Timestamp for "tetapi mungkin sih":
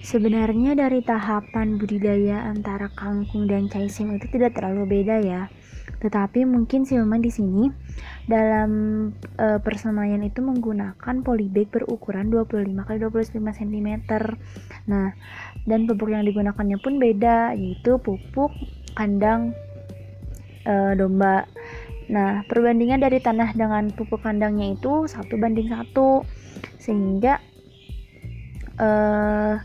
6.00-6.96